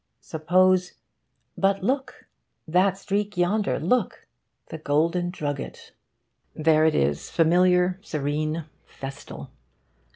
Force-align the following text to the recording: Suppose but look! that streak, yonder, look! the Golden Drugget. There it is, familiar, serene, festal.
Suppose 0.21 0.93
but 1.55 1.83
look! 1.83 2.25
that 2.67 2.97
streak, 2.97 3.37
yonder, 3.37 3.77
look! 3.79 4.25
the 4.69 4.79
Golden 4.79 5.29
Drugget. 5.29 5.91
There 6.55 6.85
it 6.85 6.95
is, 6.95 7.29
familiar, 7.29 7.99
serene, 8.01 8.65
festal. 8.87 9.51